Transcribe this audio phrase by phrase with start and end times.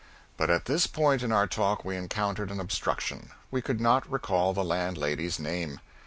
[0.35, 4.51] But at this point in our talk we encountered an obstruction: we could not recall
[4.51, 5.79] the landlady's name.